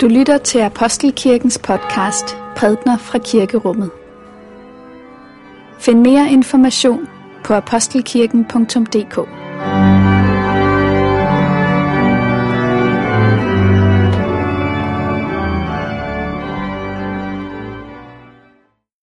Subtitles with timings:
[0.00, 2.24] Du lytter til Apostelkirkens podcast
[2.56, 3.90] Prædner fra Kirkerummet.
[5.80, 7.08] Find mere information
[7.44, 9.14] på apostelkirken.dk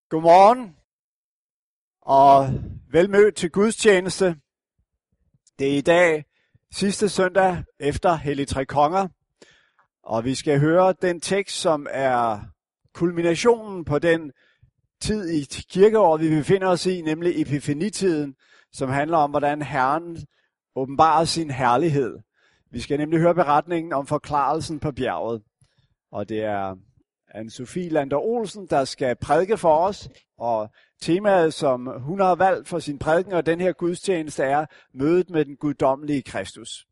[0.10, 0.76] Godmorgen
[2.02, 2.50] og
[2.92, 4.36] velmødt til gudstjeneste.
[5.60, 6.26] Det er i dag
[6.72, 9.08] sidste søndag efter Hellig Tre Konger,
[10.08, 12.40] og vi skal høre den tekst, som er
[12.94, 14.32] kulminationen på den
[15.02, 18.36] tid i kirkeåret, vi befinder os i, nemlig epifanitiden,
[18.72, 20.18] som handler om, hvordan Herren
[20.76, 22.18] åbenbarer sin herlighed.
[22.72, 25.42] Vi skal nemlig høre beretningen om forklarelsen på bjerget.
[26.12, 26.76] Og det er
[27.36, 30.10] Anne-Sophie Lander Olsen, der skal prædike for os.
[30.38, 30.70] Og
[31.02, 35.46] temaet, som hun har valgt for sin prædiken og den her gudstjeneste, er mødet med
[35.46, 36.88] den guddommelige Kristus.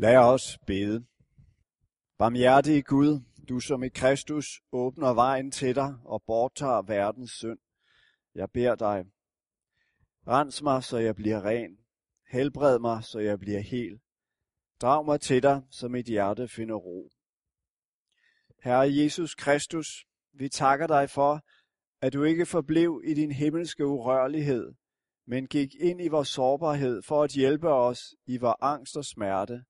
[0.00, 1.04] Lad os bede.
[2.18, 7.58] Barmhjertige Gud, du som i Kristus åbner vejen til dig og borttager verdens synd.
[8.34, 9.04] Jeg beder dig,
[10.26, 11.78] rens mig, så jeg bliver ren.
[12.30, 14.00] Helbred mig, så jeg bliver hel.
[14.80, 17.10] Drag mig til dig, så mit hjerte finder ro.
[18.62, 21.40] Herre Jesus Kristus, vi takker dig for,
[22.00, 24.74] at du ikke forblev i din himmelske urørlighed,
[25.26, 29.64] men gik ind i vores sårbarhed for at hjælpe os i vores angst og smerte.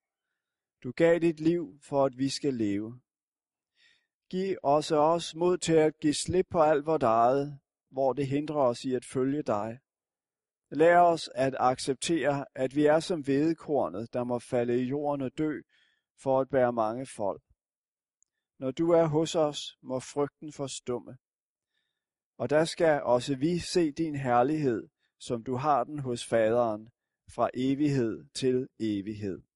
[0.82, 3.00] Du gav dit liv for, at vi skal leve.
[4.30, 7.58] Giv også os mod til at give slip på alt vort eget,
[7.90, 9.78] hvor det hindrer os i at følge dig.
[10.70, 15.38] Lær os at acceptere, at vi er som vedekornet, der må falde i jorden og
[15.38, 15.60] dø,
[16.22, 17.42] for at bære mange folk.
[18.58, 21.16] Når du er hos os, må frygten forstumme.
[22.38, 26.88] Og der skal også vi se din herlighed, som du har den hos faderen,
[27.34, 29.47] fra evighed til evighed.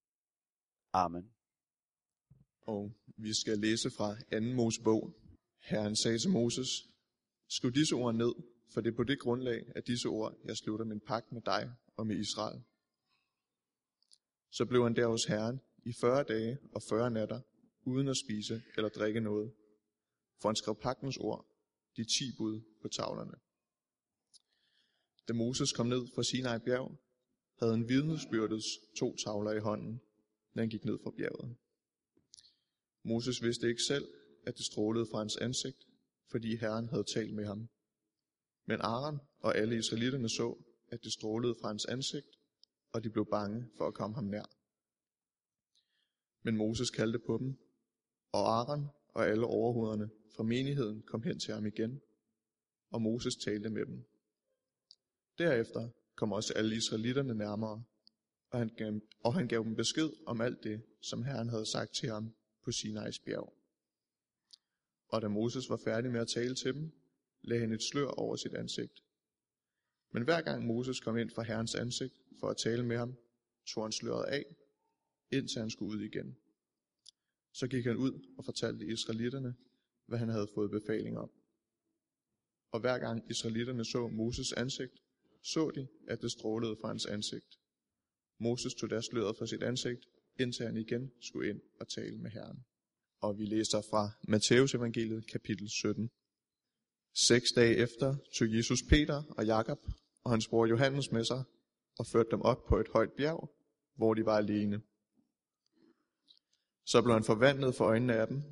[0.92, 1.30] Amen.
[2.60, 4.40] Og vi skal læse fra 2.
[4.40, 5.14] Mosebog.
[5.58, 6.68] Herren sagde til Moses,
[7.48, 8.34] skriv disse ord ned,
[8.72, 11.72] for det er på det grundlag af disse ord, jeg slutter min pagt med dig
[11.96, 12.62] og med Israel.
[14.50, 17.40] Så blev han der hos Herren i 40 dage og 40 natter,
[17.84, 19.52] uden at spise eller drikke noget.
[20.40, 21.46] For han skrev pagtens ord,
[21.96, 23.34] de ti bud på tavlerne.
[25.28, 26.96] Da Moses kom ned fra Sinai bjerg,
[27.58, 28.66] havde han vidnesbyrdets
[28.98, 30.00] to tavler i hånden,
[30.54, 31.56] da han gik ned fra bjerget.
[33.04, 34.08] Moses vidste ikke selv,
[34.46, 35.88] at det strålede fra hans ansigt,
[36.30, 37.68] fordi Herren havde talt med ham.
[38.66, 42.26] Men Aaron og alle israelitterne så, at det strålede fra hans ansigt,
[42.92, 44.44] og de blev bange for at komme ham nær.
[46.42, 47.56] Men Moses kaldte på dem,
[48.32, 52.00] og Aaron og alle overhovederne fra menigheden kom hen til ham igen,
[52.90, 54.04] og Moses talte med dem.
[55.38, 57.84] Derefter kom også alle israelitterne nærmere,
[58.52, 61.94] og han, gav, og han gav dem besked om alt det, som Herren havde sagt
[61.94, 63.54] til ham på Sinai's bjerg.
[65.08, 66.92] Og da Moses var færdig med at tale til dem,
[67.42, 69.02] lagde han et slør over sit ansigt.
[70.10, 73.16] Men hver gang Moses kom ind fra Herrens ansigt for at tale med ham,
[73.66, 74.44] tog han sløret af,
[75.30, 76.36] indtil han skulle ud igen.
[77.52, 79.54] Så gik han ud og fortalte israelitterne,
[80.06, 81.30] hvad han havde fået befaling om.
[82.70, 85.02] Og hver gang israelitterne så Moses ansigt,
[85.42, 87.61] så de, at det strålede fra hans ansigt.
[88.42, 90.06] Moses tog deres sløret fra sit ansigt,
[90.40, 92.64] indtil han igen skulle ind og tale med Herren.
[93.20, 96.10] Og vi læser fra Matteus evangeliet kapitel 17.
[97.14, 99.78] Seks dage efter tog Jesus Peter og Jakob
[100.24, 101.42] og hans bror Johannes med sig
[101.98, 103.54] og førte dem op på et højt bjerg,
[103.96, 104.82] hvor de var alene.
[106.86, 108.42] Så blev han forvandlet for øjnene af dem.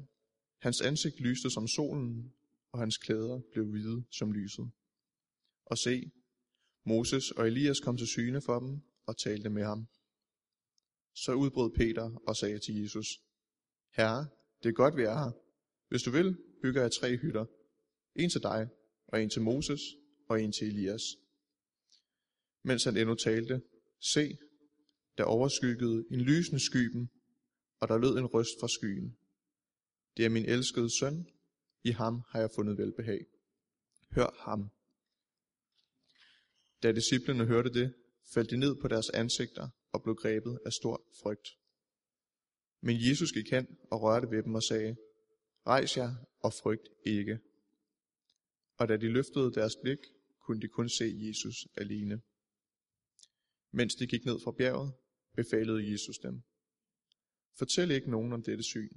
[0.63, 2.33] Hans ansigt lyste som solen,
[2.73, 4.71] og hans klæder blev hvide som lyset.
[5.67, 6.11] Og se,
[6.87, 9.87] Moses og Elias kom til syne for dem og talte med ham.
[11.15, 13.07] Så udbrød Peter og sagde til Jesus,
[13.93, 14.29] Herre,
[14.63, 15.33] det er godt, vi er her.
[15.89, 17.47] Hvis du vil, bygger jeg tre hytter.
[18.15, 18.69] En til dig,
[19.07, 19.81] og en til Moses,
[20.29, 21.03] og en til Elias.
[22.63, 23.63] Mens han endnu talte,
[24.01, 24.39] se,
[25.19, 27.11] der overskyggede en lysende skyben,
[27.81, 29.17] og der lød en røst fra skyen.
[30.17, 31.27] Det er min elskede søn,
[31.85, 33.27] i ham har jeg fundet velbehag.
[34.11, 34.71] Hør ham.
[36.83, 37.95] Da disciplene hørte det,
[38.35, 41.49] faldt de ned på deres ansigter og blev grebet af stor frygt.
[42.81, 44.97] Men Jesus gik hen og rørte ved dem og sagde,
[45.67, 47.39] Rejs jer og frygt ikke.
[48.77, 49.99] Og da de løftede deres blik,
[50.47, 52.21] kunne de kun se Jesus alene.
[53.73, 54.93] Mens de gik ned fra bjerget,
[55.37, 56.43] befalede Jesus dem.
[57.59, 58.91] Fortæl ikke nogen om dette syn,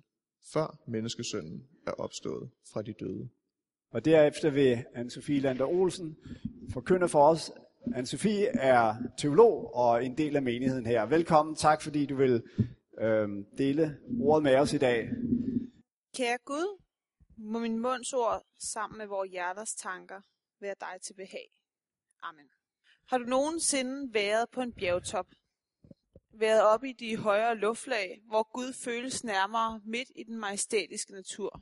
[0.54, 3.30] før menneskesønnen er opstået fra de døde.
[3.90, 6.18] Og derefter vil Anne-Sophie Lander Olsen
[6.74, 7.52] forkynde for os.
[7.88, 11.06] Anne-Sophie er teolog og en del af menigheden her.
[11.06, 12.44] Velkommen, tak fordi du vil
[13.00, 15.10] øh, dele ordet med os i dag.
[16.16, 16.82] Kære Gud,
[17.38, 20.22] må min munds ord sammen med vores hjerters tanker
[20.60, 21.50] være dig til behag.
[22.22, 22.46] Amen.
[23.08, 25.28] Har du nogensinde været på en bjergtop?
[26.34, 31.62] Været oppe i de højere luftlag, hvor Gud føles nærmere midt i den majestætiske natur?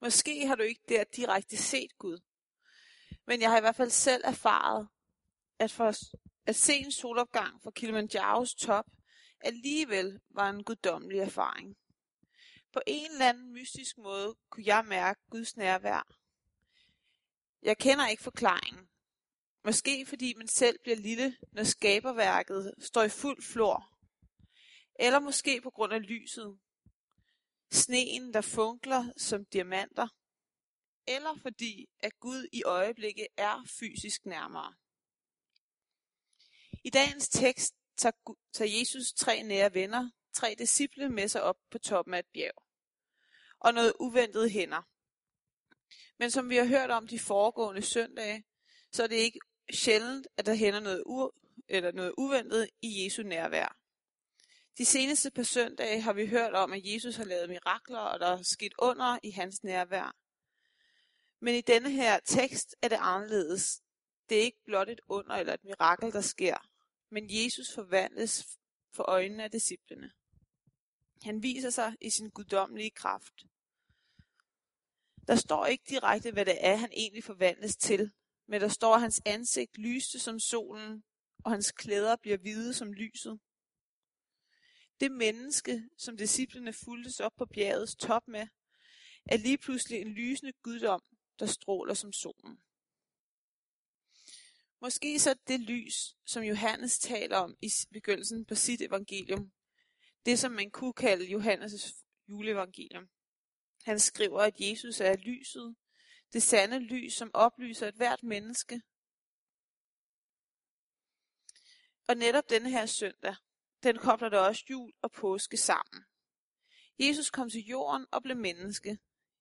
[0.00, 2.18] Måske har du ikke der direkte set Gud,
[3.28, 4.88] men jeg har i hvert fald selv erfaret,
[5.58, 5.92] at, for,
[6.46, 8.84] at se en solopgang fra Kilimanjaros top
[9.40, 11.76] alligevel var en guddommelig erfaring.
[12.72, 16.14] På en eller anden mystisk måde kunne jeg mærke Guds nærvær.
[17.62, 18.88] Jeg kender ikke forklaringen.
[19.64, 23.98] Måske fordi man selv bliver lille, når skaberværket står i fuld flor.
[25.00, 26.58] Eller måske på grund af lyset.
[27.70, 30.08] Sneen, der funkler som diamanter.
[31.08, 34.74] Eller fordi, at Gud i øjeblikket er fysisk nærmere.
[36.84, 37.74] I dagens tekst
[38.52, 42.62] tager Jesus tre nære venner, tre disciple med sig op på toppen af et bjerg.
[43.60, 44.82] Og noget uventet hænder.
[46.18, 48.44] Men som vi har hørt om de foregående søndage,
[48.92, 49.40] så er det ikke
[49.72, 53.78] sjældent, at der hænder noget, u- eller noget uventet i Jesu nærvær.
[54.78, 58.26] De seneste par søndage har vi hørt om, at Jesus har lavet mirakler, og der
[58.26, 60.16] er sket under i hans nærvær.
[61.40, 63.82] Men i denne her tekst er det anderledes.
[64.28, 66.56] Det er ikke blot et under eller et mirakel, der sker,
[67.10, 68.58] men Jesus forvandles
[68.92, 70.12] for øjnene af disciplene.
[71.22, 73.34] Han viser sig i sin guddommelige kraft.
[75.28, 78.10] Der står ikke direkte, hvad det er, han egentlig forvandles til,
[78.46, 81.04] men der står, at hans ansigt lyste som solen,
[81.44, 83.40] og hans klæder bliver hvide som lyset.
[85.00, 88.46] Det menneske, som disciplene fuldtes op på bjergets top med,
[89.24, 91.02] er lige pludselig en lysende guddom,
[91.38, 92.58] der stråler som solen.
[94.80, 99.52] Måske så det lys, som Johannes taler om i begyndelsen på sit evangelium,
[100.26, 103.08] det som man kunne kalde Johannes' juleevangelium.
[103.84, 105.76] Han skriver, at Jesus er lyset,
[106.32, 108.82] det sande lys, som oplyser et hvert menneske.
[112.08, 113.36] Og netop denne her søndag,
[113.82, 116.04] den kobler der også jul og påske sammen.
[116.98, 118.98] Jesus kom til jorden og blev menneske.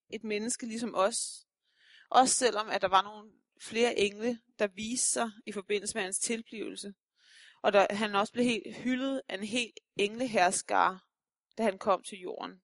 [0.09, 1.46] Et menneske ligesom os.
[2.09, 3.31] Også selvom at der var nogle
[3.61, 6.93] flere engle, der viste sig i forbindelse med hans tilblivelse.
[7.61, 10.99] Og der, han også blev helt hyldet af en helt engleherskare,
[11.57, 12.61] da han kom til jorden.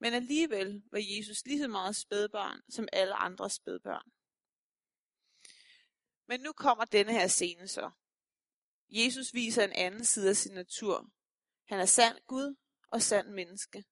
[0.00, 4.10] Men alligevel var Jesus lige så meget spædbarn som alle andre spædbørn.
[6.28, 7.90] Men nu kommer denne her scene så.
[8.90, 11.10] Jesus viser en anden side af sin natur.
[11.66, 12.56] Han er sand Gud
[12.90, 13.84] og sand menneske.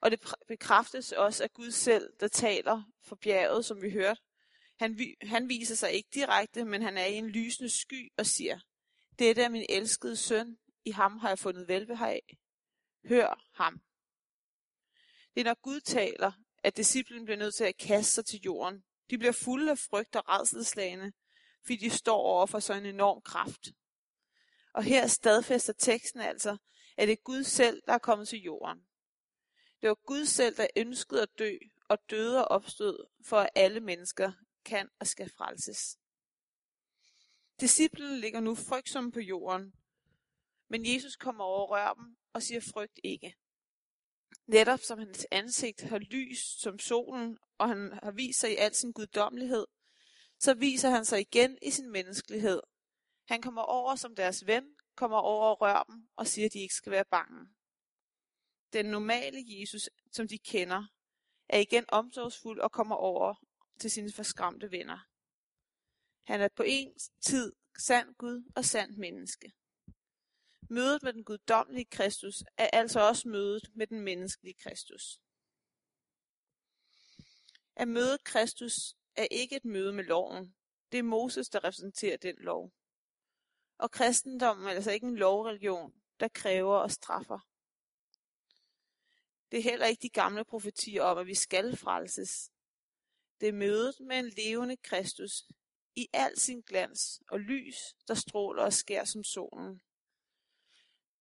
[0.00, 4.20] Og det bekræftes også af Gud selv, der taler for bjerget, som vi hørte.
[4.78, 8.58] Han, han viser sig ikke direkte, men han er i en lysende sky og siger,
[9.18, 12.38] Dette er min elskede søn, i ham har jeg fundet velbehag.
[13.08, 13.80] Hør ham.
[15.34, 18.84] Det er når Gud taler, at disciplen bliver nødt til at kaste sig til jorden.
[19.10, 21.12] De bliver fulde af frygt og redselslagene,
[21.62, 23.68] fordi de står over for så en enorm kraft.
[24.74, 26.56] Og her stadfæster teksten altså,
[26.96, 28.87] at det er Gud selv, der er kommet til jorden.
[29.80, 31.56] Det var Gud selv, der ønskede at dø,
[31.88, 34.32] og døde og opstod, for at alle mennesker
[34.64, 35.98] kan og skal frelses.
[37.60, 39.74] Disciplen ligger nu frygtsomme på jorden,
[40.68, 43.36] men Jesus kommer over og rører dem og siger frygt ikke.
[44.46, 48.74] Netop som hans ansigt har lys som solen, og han har vist sig i al
[48.74, 49.66] sin guddommelighed,
[50.38, 52.60] så viser han sig igen i sin menneskelighed.
[53.28, 54.64] Han kommer over som deres ven,
[54.96, 57.48] kommer over og rører dem og siger, at de ikke skal være bange.
[58.72, 60.84] Den normale Jesus, som de kender,
[61.48, 63.34] er igen omsorgsfuld og kommer over
[63.78, 64.98] til sine forskræmte venner.
[66.22, 69.52] Han er på en tid sand Gud og sand menneske.
[70.70, 75.20] Mødet med den guddommelige Kristus er altså også mødet med den menneskelige Kristus.
[77.76, 80.54] At møde Kristus er ikke et møde med loven.
[80.92, 82.72] Det er Moses, der repræsenterer den lov.
[83.78, 87.47] Og kristendommen er altså ikke en lovreligion, der kræver og straffer.
[89.50, 92.50] Det er heller ikke de gamle profetier om, at vi skal frelses.
[93.40, 95.44] Det er mødet med en levende Kristus
[95.96, 97.76] i al sin glans og lys,
[98.08, 99.80] der stråler og skær som solen.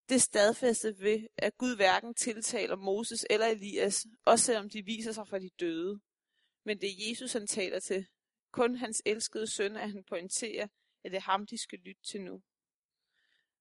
[0.10, 5.12] Det er stadfæstet ved, at Gud hverken tiltaler Moses eller Elias, også selvom de viser
[5.12, 6.00] sig fra de døde.
[6.64, 8.08] Men det er Jesus, han taler til.
[8.52, 10.68] Kun hans elskede søn, at han pointerer,
[11.04, 12.42] at det er ham, de skal lytte til nu.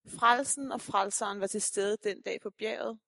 [0.06, 2.98] Frelsen og frelseren var til stede den dag på bjerget,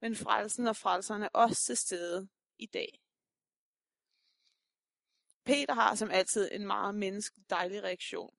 [0.00, 3.02] men frelsen og frelseren er også til stede i dag.
[5.44, 8.36] Peter har som altid en meget menneskelig dejlig reaktion.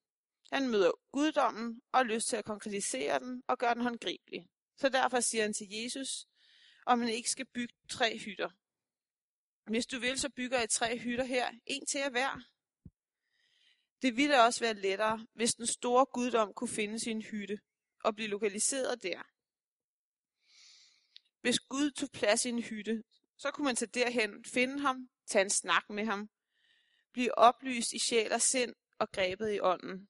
[0.52, 4.50] Han møder guddommen og har lyst til at konkretisere den og gøre den håndgribelig.
[4.78, 6.28] Så derfor siger han til Jesus,
[6.86, 8.50] om han ikke skal bygge tre hytter.
[9.70, 12.42] Hvis du vil, så bygger jeg tre hytter her, en til at hver.
[14.02, 17.60] Det ville også være lettere, hvis den store guddom kunne finde sin hytte
[18.04, 19.22] og blive lokaliseret der.
[21.42, 23.04] Hvis Gud tog plads i en hytte,
[23.38, 26.30] så kunne man tage derhen, finde ham, tage en snak med ham,
[27.14, 30.10] blive oplyst i sjæl og sind og grebet i ånden.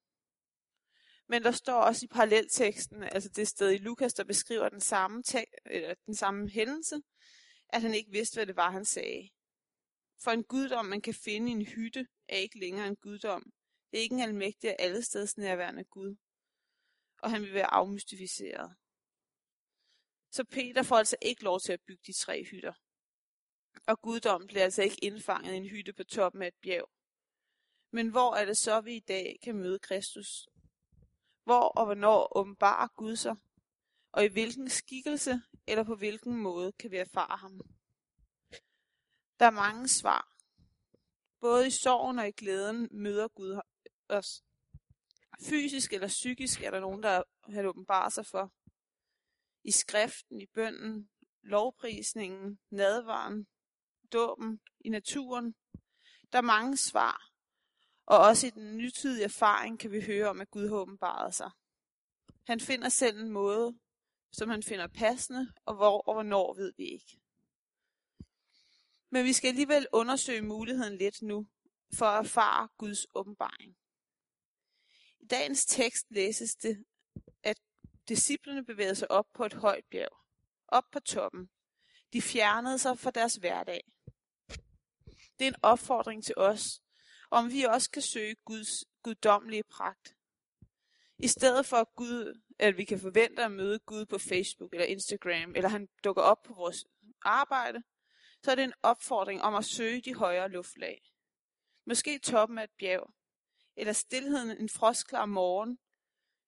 [1.29, 5.23] Men der står også i parallelteksten, altså det sted i Lukas, der beskriver den samme,
[5.65, 7.01] eller den samme hændelse,
[7.69, 9.29] at han ikke vidste, hvad det var, han sagde.
[10.23, 13.43] For en guddom, man kan finde i en hytte, er ikke længere en guddom.
[13.91, 16.15] Det er ikke en almægtig og allesteds nærværende Gud.
[17.21, 18.75] Og han vil være afmystificeret.
[20.31, 22.73] Så Peter får altså ikke lov til at bygge de tre hytter.
[23.87, 26.89] Og guddommen bliver altså ikke indfanget i en hytte på toppen af et bjerg.
[27.91, 30.47] Men hvor er det så, vi i dag kan møde Kristus?
[31.43, 33.35] Hvor og hvornår åbenbarer Gud sig?
[34.11, 37.61] Og i hvilken skikkelse eller på hvilken måde kan vi erfare ham?
[39.39, 40.33] Der er mange svar.
[41.39, 43.61] Både i sorgen og i glæden møder Gud
[44.09, 44.43] os.
[45.41, 48.53] Fysisk eller psykisk er der nogen, der har åbenbaret sig for.
[49.67, 51.09] I skriften, i bønden,
[51.43, 53.47] lovprisningen, nadvaren,
[54.13, 55.55] dåben, i naturen.
[56.31, 57.31] Der er mange svar,
[58.05, 61.51] og også i den nytidige erfaring kan vi høre om, at Gud har åbenbaret sig.
[62.47, 63.79] Han finder selv en måde,
[64.31, 67.19] som han finder passende, og hvor og hvornår ved vi ikke.
[69.09, 71.47] Men vi skal alligevel undersøge muligheden lidt nu,
[71.93, 73.77] for at erfare Guds åbenbaring.
[75.19, 76.85] I dagens tekst læses det,
[78.07, 80.17] Disciplerne bevægede sig op på et højt bjerg,
[80.67, 81.49] op på toppen.
[82.13, 83.81] De fjernede sig fra deres hverdag.
[85.39, 86.81] Det er en opfordring til os,
[87.31, 90.15] om vi også kan søge Guds guddommelige pragt.
[91.17, 94.85] I stedet for at, Gud, at vi kan forvente at møde Gud på Facebook eller
[94.85, 96.85] Instagram, eller han dukker op på vores
[97.21, 97.83] arbejde,
[98.43, 101.01] så er det en opfordring om at søge de højere luftlag.
[101.85, 103.13] Måske toppen af et bjerg,
[103.75, 105.79] eller stillheden en frostklar morgen,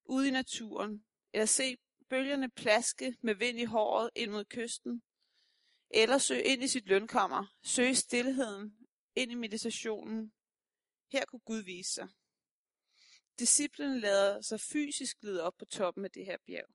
[0.04, 1.76] ude i naturen, eller se
[2.08, 5.02] bølgerne plaske med vind i håret ind mod kysten,
[5.90, 8.76] eller søge ind i sit lønkammer, søge stillheden,
[9.14, 10.32] ind i meditationen.
[11.12, 12.08] Her kunne Gud vise sig.
[13.38, 16.68] Disciplen lader sig fysisk lede op på toppen af det her bjerg.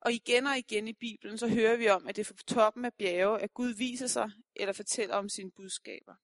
[0.00, 2.84] Og igen og igen i Bibelen, så hører vi om, at det er på toppen
[2.84, 6.14] af bjerge, at Gud viser sig eller fortæller om sine budskaber.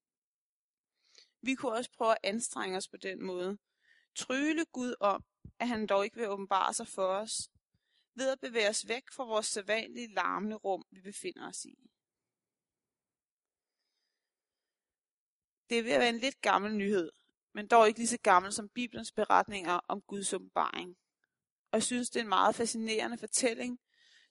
[1.43, 3.59] Vi kunne også prøve at anstrenge os på den måde.
[4.15, 5.25] Tryle Gud om,
[5.59, 7.51] at han dog ikke vil åbenbare sig for os,
[8.15, 11.91] ved at bevæge os væk fra vores sædvanlige larmende rum, vi befinder os i.
[15.71, 17.11] Det er ved at være en lidt gammel nyhed,
[17.55, 20.97] men dog ikke lige så gammel som Bibelens beretninger om Guds åbenbaring.
[21.73, 23.81] Og jeg synes, det er en meget fascinerende fortælling,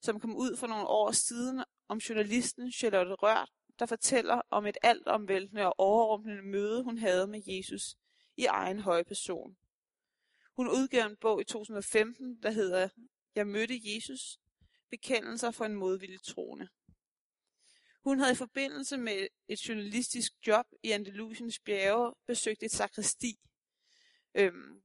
[0.01, 3.49] som kom ud for nogle år siden om journalisten Charlotte Rørt,
[3.79, 7.95] der fortæller om et altomvæltende og overrumplende møde, hun havde med Jesus
[8.37, 9.57] i egen høje person.
[10.59, 12.89] Hun udgav en bog i 2015, der hedder
[13.35, 14.39] Jeg mødte Jesus,
[14.89, 16.67] bekendelser for en modvillig troende.
[18.03, 23.39] Hun havde i forbindelse med et journalistisk job i Andalusiens bjerge besøgt et sakristi.
[24.35, 24.81] Øhm,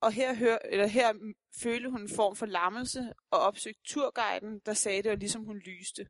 [0.00, 4.74] og her, hør, eller her følte hun en form for lammelse og opsøgte turguiden, der
[4.74, 6.08] sagde, det og ligesom hun lyste.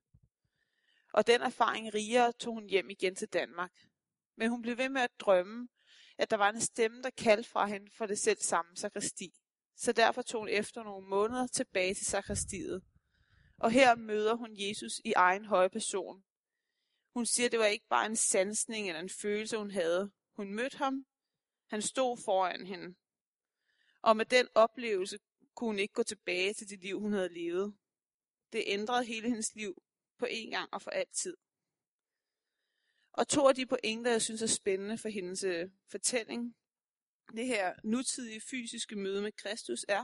[1.12, 3.72] Og den erfaring rigere tog hun hjem igen til Danmark.
[4.36, 5.68] Men hun blev ved med at drømme,
[6.20, 9.34] at der var en stemme, der kaldte fra hende for det selv samme sakristi.
[9.76, 12.82] Så derfor tog hun efter nogle måneder tilbage til sakristiet.
[13.58, 16.24] Og her møder hun Jesus i egen høje person.
[17.14, 20.10] Hun siger, at det var ikke bare en sansning eller en følelse, hun havde.
[20.36, 21.04] Hun mødte ham.
[21.70, 22.94] Han stod foran hende.
[24.02, 25.18] Og med den oplevelse
[25.54, 27.74] kunne hun ikke gå tilbage til det liv, hun havde levet.
[28.52, 29.82] Det ændrede hele hendes liv
[30.18, 31.36] på en gang og for altid.
[33.12, 36.56] Og to af de pointer, jeg synes er spændende for hendes øh, fortælling,
[37.36, 40.00] det her nutidige fysiske møde med Kristus er,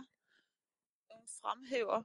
[1.10, 2.02] at hun fremhæver,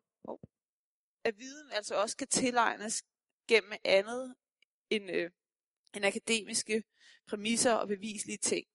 [1.24, 3.04] at viden altså også kan tilegnes
[3.48, 4.36] gennem andet
[4.90, 5.32] end, øh,
[5.96, 6.84] end akademiske
[7.28, 8.68] præmisser og bevislige ting.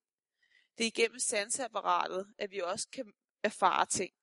[0.77, 4.13] Det er igennem sanseapparatet, at vi også kan erfare ting.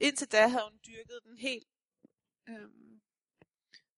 [0.00, 1.68] Indtil da havde hun dyrket den helt
[2.48, 2.87] øh,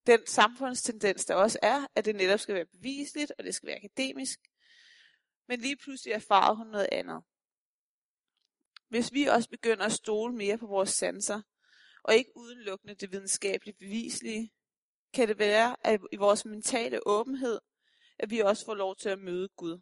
[0.07, 3.75] den samfundstendens, der også er, at det netop skal være beviseligt, og det skal være
[3.75, 4.39] akademisk.
[5.47, 7.23] Men lige pludselig erfarer hun noget andet.
[8.89, 11.41] Hvis vi også begynder at stole mere på vores sanser,
[12.03, 14.51] og ikke udelukkende det videnskabeligt beviselige,
[15.13, 17.59] kan det være, at i vores mentale åbenhed,
[18.19, 19.81] at vi også får lov til at møde Gud.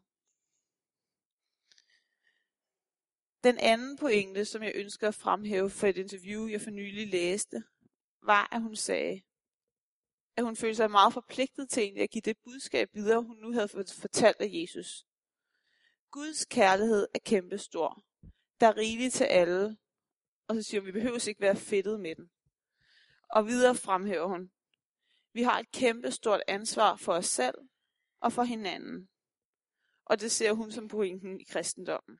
[3.43, 7.63] Den anden pointe, som jeg ønsker at fremhæve for et interview, jeg for nylig læste,
[8.23, 9.21] var, at hun sagde,
[10.39, 13.51] at hun følte sig meget forpligtet til egentlig at give det budskab videre, hun nu
[13.51, 15.05] havde fået fortalt af Jesus.
[16.11, 18.03] Guds kærlighed er kæmpestor.
[18.59, 19.77] Der er rigeligt til alle.
[20.47, 22.29] Og så siger hun, vi behøver ikke være fedtet med den.
[23.29, 24.51] Og videre fremhæver hun,
[25.33, 27.55] vi har et kæmpestort ansvar for os selv
[28.19, 29.09] og for hinanden.
[30.05, 32.19] Og det ser hun som pointen i kristendommen.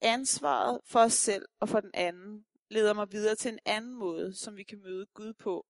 [0.00, 4.34] Ansvaret for os selv og for den anden leder mig videre til en anden måde,
[4.34, 5.66] som vi kan møde Gud på.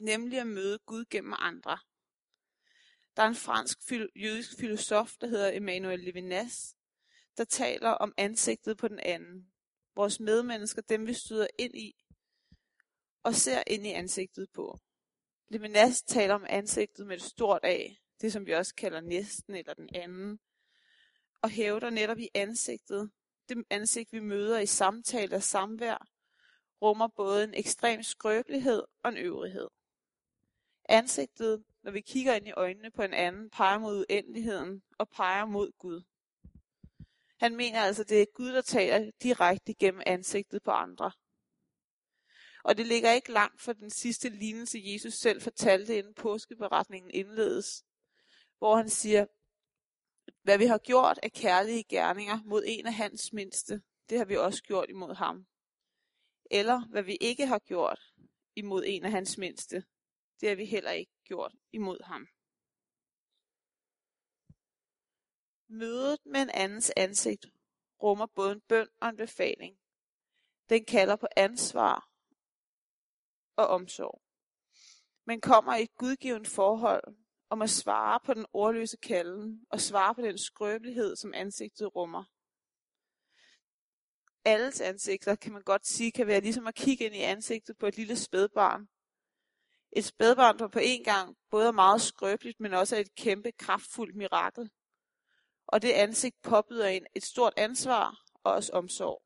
[0.00, 1.78] Nemlig at møde Gud gennem andre.
[3.16, 3.78] Der er en fransk
[4.16, 6.76] jødisk filosof, der hedder Emmanuel Levinas,
[7.36, 9.52] der taler om ansigtet på den anden.
[9.94, 12.04] Vores medmennesker, dem vi støder ind i,
[13.22, 14.78] og ser ind i ansigtet på.
[15.48, 17.88] Levinas taler om ansigtet med et stort A,
[18.20, 20.40] det som vi også kalder næsten eller den anden,
[21.42, 23.10] og hævder netop i ansigtet,
[23.48, 26.06] det ansigt vi møder i samtale og samvær,
[26.82, 29.68] rummer både en ekstrem skrøbelighed og en øvrighed.
[30.88, 35.44] Ansigtet, når vi kigger ind i øjnene på en anden, peger mod uendeligheden og peger
[35.44, 36.02] mod Gud.
[37.38, 41.12] Han mener altså, det er Gud, der taler direkte gennem ansigtet på andre.
[42.64, 47.84] Og det ligger ikke langt fra den sidste lignelse, Jesus selv fortalte, inden påskeberetningen indledes,
[48.58, 49.26] hvor han siger,
[50.42, 54.36] hvad vi har gjort af kærlige gerninger mod en af hans mindste, det har vi
[54.36, 55.46] også gjort imod ham.
[56.50, 58.00] Eller hvad vi ikke har gjort
[58.56, 59.84] imod en af hans mindste,
[60.40, 62.28] det har vi heller ikke gjort imod ham.
[65.68, 67.46] Mødet med en andens ansigt
[68.02, 69.78] rummer både en bøn og en befaling.
[70.68, 72.08] Den kalder på ansvar
[73.56, 74.22] og omsorg,
[75.24, 80.14] men kommer i et gudgivet forhold om at svare på den ordløse kalden og svare
[80.14, 82.24] på den skrøbelighed, som ansigtet rummer.
[84.44, 87.86] Alles ansigter, kan man godt sige, kan være ligesom at kigge ind i ansigtet på
[87.86, 88.88] et lille spædbarn.
[89.92, 93.52] Et spædbarn, der på en gang både er meget skrøbeligt, men også er et kæmpe
[93.52, 94.70] kraftfuldt mirakel.
[95.66, 99.22] Og det ansigt påbyder en et stort ansvar og også omsorg.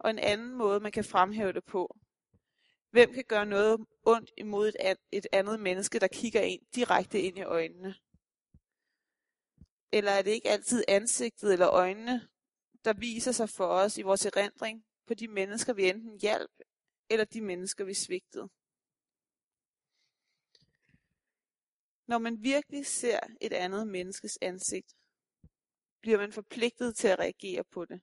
[0.00, 1.96] Og en anden måde, man kan fremhæve det på,
[2.92, 7.38] Hvem kan gøre noget ondt imod et, et andet menneske, der kigger en direkte ind
[7.38, 7.94] i øjnene?
[9.92, 12.28] Eller er det ikke altid ansigtet eller øjnene,
[12.84, 16.50] der viser sig for os i vores erindring på de mennesker, vi enten hjalp,
[17.10, 18.48] eller de mennesker, vi svigtede?
[22.06, 24.96] Når man virkelig ser et andet menneskes ansigt,
[26.00, 28.00] bliver man forpligtet til at reagere på det.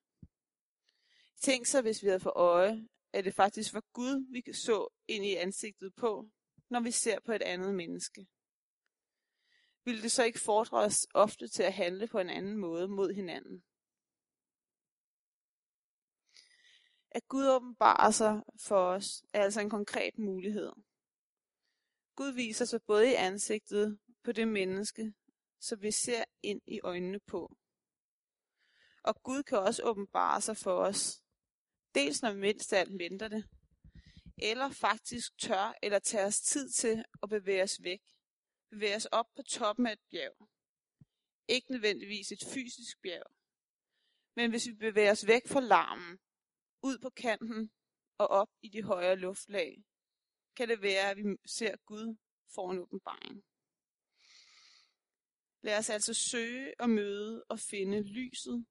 [1.41, 5.25] Tænk så, hvis vi havde for øje, at det faktisk var Gud, vi så ind
[5.25, 6.29] i ansigtet på,
[6.69, 8.27] når vi ser på et andet menneske.
[9.85, 13.13] Vil det så ikke fordre os ofte til at handle på en anden måde mod
[13.13, 13.63] hinanden?
[17.11, 20.71] At Gud åbenbarer sig for os er altså en konkret mulighed.
[22.15, 25.13] Gud viser sig både i ansigtet på det menneske,
[25.59, 27.55] som vi ser ind i øjnene på.
[29.03, 31.23] Og Gud kan også åbenbare sig for os
[31.95, 33.43] Dels når vi mindst alt venter det,
[34.37, 38.01] eller faktisk tør eller tager os tid til at bevæge os væk.
[38.69, 40.49] Bevæge os op på toppen af et bjerg.
[41.47, 43.31] Ikke nødvendigvis et fysisk bjerg.
[44.35, 46.19] Men hvis vi bevæger os væk fra larmen,
[46.83, 47.71] ud på kanten
[48.17, 49.83] og op i de højere luftlag,
[50.55, 52.17] kan det være, at vi ser Gud
[52.55, 53.43] for en åbenbaring.
[55.61, 58.65] Lad os altså søge og møde og finde lyset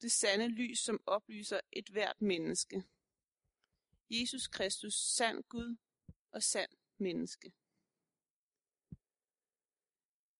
[0.00, 2.84] det sande lys, som oplyser et hvert menneske.
[4.10, 5.76] Jesus Kristus, sand Gud
[6.32, 7.52] og sand menneske.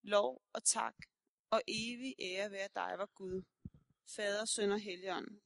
[0.03, 0.95] Lov og tak
[1.51, 3.43] og evig ære være dig, var Gud,
[4.07, 5.41] Fader, Søn og Helligånd.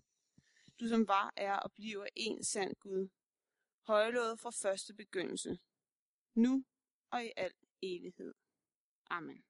[0.80, 3.08] Du som var, er og bliver en sand Gud,
[3.86, 5.58] højlået fra første begyndelse,
[6.34, 6.64] nu
[7.10, 8.34] og i al evighed.
[9.10, 9.44] Amen.